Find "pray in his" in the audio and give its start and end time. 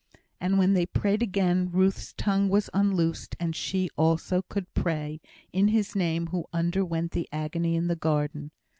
4.73-5.95